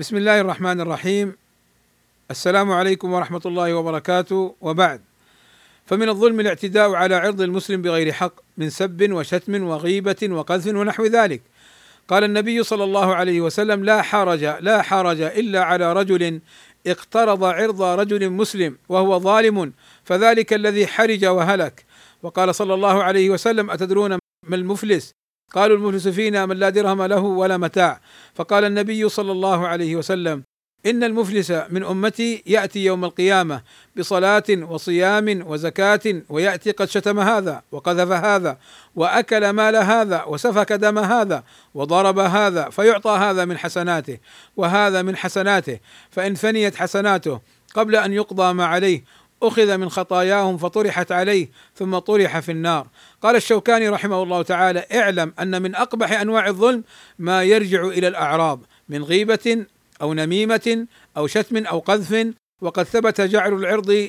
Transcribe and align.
بسم 0.00 0.16
الله 0.16 0.40
الرحمن 0.40 0.80
الرحيم. 0.80 1.36
السلام 2.30 2.72
عليكم 2.72 3.12
ورحمة 3.12 3.40
الله 3.46 3.74
وبركاته. 3.74 4.54
وبعد. 4.60 5.00
فمن 5.86 6.08
الظلم 6.08 6.40
الاعتداء 6.40 6.94
على 6.94 7.14
عرض 7.14 7.40
المسلم 7.40 7.82
بغير 7.82 8.12
حق 8.12 8.32
من 8.56 8.70
سب 8.70 9.10
وشتم 9.10 9.64
وغيبة 9.64 10.16
وقذف 10.22 10.66
ونحو 10.66 11.04
ذلك. 11.06 11.42
قال 12.08 12.24
النبي 12.24 12.62
صلى 12.62 12.84
الله 12.84 13.14
عليه 13.14 13.40
وسلم 13.40 13.84
لا 13.84 14.02
حرج 14.02 14.44
لا 14.44 14.82
حرج 14.82 15.20
إلا 15.20 15.64
على 15.64 15.92
رجل 15.92 16.40
اقترض 16.86 17.44
عرض 17.44 17.82
رجل 17.82 18.30
مسلم 18.30 18.78
وهو 18.88 19.18
ظالم 19.18 19.72
فذلك 20.04 20.52
الذي 20.52 20.86
حرج 20.86 21.24
وهلك. 21.24 21.84
وقال 22.22 22.54
صلى 22.54 22.74
الله 22.74 23.02
عليه 23.02 23.30
وسلم 23.30 23.70
أتدرون 23.70 24.18
ما 24.46 24.56
المفلس؟ 24.56 25.17
قالوا 25.52 25.76
المفلس 25.76 26.08
فينا 26.08 26.46
من 26.46 26.56
لا 26.56 26.70
درهم 26.70 27.02
له 27.02 27.20
ولا 27.20 27.56
متاع. 27.56 28.00
فقال 28.34 28.64
النبي 28.64 29.08
صلى 29.08 29.32
الله 29.32 29.68
عليه 29.68 29.96
وسلم 29.96 30.42
إن 30.86 31.04
المفلس 31.04 31.50
من 31.50 31.84
أمتي 31.84 32.42
يأتي 32.46 32.84
يوم 32.84 33.04
القيامة 33.04 33.62
بصلاة 33.96 34.44
وصيام 34.50 35.44
وزكاة 35.46 36.00
ويأتي 36.28 36.70
قد 36.70 36.88
شتم 36.88 37.20
هذا 37.20 37.62
وقذف 37.72 38.10
هذا 38.10 38.58
وأكل 38.96 39.50
مال 39.50 39.76
هذا 39.76 40.24
وسفك 40.24 40.72
دم 40.72 40.98
هذا 40.98 41.44
وضرب 41.74 42.18
هذا 42.18 42.70
فيعطى 42.70 43.10
هذا 43.10 43.44
من 43.44 43.58
حسناته 43.58 44.18
وهذا 44.56 45.02
من 45.02 45.16
حسناته. 45.16 45.78
فإن 46.10 46.34
فنيت 46.34 46.76
حسناته 46.76 47.40
قبل 47.74 47.96
أن 47.96 48.12
يقضى 48.12 48.52
ما 48.52 48.64
عليه 48.66 49.04
أخذ 49.42 49.76
من 49.76 49.88
خطاياهم 49.88 50.56
فطرحت 50.56 51.12
عليه 51.12 51.48
ثم 51.74 51.98
طرح 51.98 52.38
في 52.38 52.52
النار. 52.52 52.86
قال 53.22 53.36
الشوكاني 53.36 53.88
رحمه 53.88 54.22
الله 54.22 54.42
تعالى 54.42 54.86
اعلم 54.94 55.32
أن 55.40 55.62
من 55.62 55.74
أقبح 55.74 56.20
أنواع 56.20 56.48
الظلم 56.48 56.84
ما 57.18 57.42
يرجع 57.42 57.86
إلى 57.86 58.08
الاعراض 58.08 58.60
من 58.88 59.02
غيبة 59.02 59.66
أو 60.02 60.14
نميمة 60.14 60.86
أو 61.16 61.26
شتم 61.26 61.66
أو 61.66 61.78
قذف 61.78 62.34
وقد 62.60 62.82
ثبت 62.82 63.20
جعل 63.20 63.52
العرض 63.52 64.08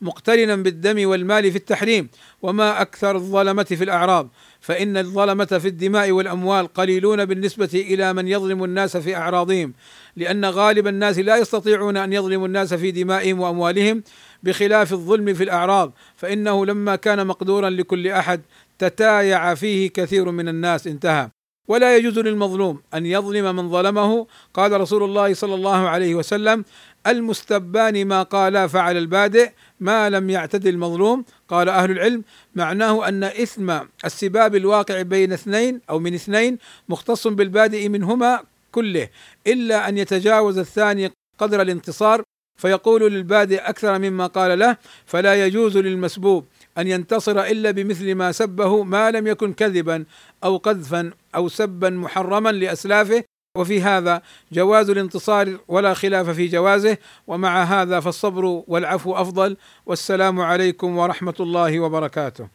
مقترنا 0.00 0.56
بالدم 0.56 1.08
والمال 1.08 1.50
في 1.50 1.58
التحريم 1.58 2.08
وما 2.42 2.80
أكثر 2.82 3.16
الظلمة 3.16 3.64
في 3.64 3.84
الاعراض 3.84 4.28
فإن 4.60 4.96
الظلمة 4.96 5.44
في 5.44 5.68
الدماء 5.68 6.10
والأموال 6.10 6.66
قليلون 6.66 7.24
بالنسبة 7.24 7.70
إلى 7.74 8.12
من 8.12 8.28
يظلم 8.28 8.64
الناس 8.64 8.96
في 8.96 9.16
أعراضهم 9.16 9.72
لأن 10.16 10.44
غالب 10.44 10.86
الناس 10.86 11.18
لا 11.18 11.36
يستطيعون 11.36 11.96
أن 11.96 12.12
يظلموا 12.12 12.46
الناس 12.46 12.74
في 12.74 12.90
دمائهم 12.90 13.40
وأموالهم 13.40 14.02
بخلاف 14.44 14.92
الظلم 14.92 15.34
في 15.34 15.44
الأعراض 15.44 15.92
فإنه 16.16 16.66
لما 16.66 16.96
كان 16.96 17.26
مقدورا 17.26 17.70
لكل 17.70 18.08
أحد 18.08 18.40
تتايع 18.78 19.54
فيه 19.54 19.90
كثير 19.90 20.30
من 20.30 20.48
الناس 20.48 20.86
انتهى. 20.86 21.28
ولا 21.68 21.96
يجوز 21.96 22.18
للمظلوم 22.18 22.82
أن 22.94 23.06
يظلم 23.06 23.56
من 23.56 23.70
ظلمه. 23.70 24.26
قال 24.54 24.80
رسول 24.80 25.02
الله 25.02 25.34
صلى 25.34 25.54
الله 25.54 25.88
عليه 25.88 26.14
وسلم 26.14 26.64
المستبان 27.06 28.04
ما 28.04 28.22
قالا 28.22 28.66
فعل 28.66 28.96
البادئ 28.96 29.50
ما 29.80 30.10
لم 30.10 30.30
يعتد 30.30 30.66
المظلوم. 30.66 31.24
قال 31.48 31.68
أهل 31.68 31.90
العلم 31.90 32.24
معناه 32.54 33.08
أن 33.08 33.24
إثم 33.24 33.78
السباب 34.04 34.54
الواقع 34.54 35.02
بين 35.02 35.32
اثنين 35.32 35.80
أو 35.90 35.98
من 35.98 36.14
اثنين 36.14 36.58
مختص 36.88 37.26
بالبادئ 37.26 37.88
منهما 37.88 38.40
كله 38.72 39.08
إلا 39.46 39.88
أن 39.88 39.98
يتجاوز 39.98 40.58
الثاني 40.58 41.10
قدر 41.38 41.62
الانتصار 41.62 42.22
فيقول 42.56 43.12
للبادئ 43.12 43.58
أكثر 43.58 43.98
مما 43.98 44.26
قال 44.26 44.58
له 44.58 44.76
فلا 45.06 45.46
يجوز 45.46 45.78
للمسبوب 45.78 46.46
أن 46.78 46.88
ينتصر 46.88 47.40
إلا 47.40 47.70
بمثل 47.70 48.14
ما 48.14 48.32
سبه 48.32 48.82
ما 48.82 49.10
لم 49.10 49.26
يكن 49.26 49.52
كذبا 49.52 50.04
أو 50.44 50.56
قذفا 50.56 51.10
أو 51.34 51.48
سبا 51.48 51.90
محرما 51.90 52.52
لأسلافه. 52.52 53.24
وفي 53.58 53.82
هذا 53.82 54.22
جواز 54.52 54.90
الانتصار 54.90 55.58
ولا 55.68 55.94
خلاف 55.94 56.30
في 56.30 56.46
جوازه 56.46 56.98
ومع 57.26 57.62
هذا 57.62 58.00
فالصبر 58.00 58.62
والعفو 58.66 59.14
أفضل. 59.14 59.56
والسلام 59.86 60.40
عليكم 60.40 60.98
ورحمة 60.98 61.34
الله 61.40 61.80
وبركاته. 61.80 62.48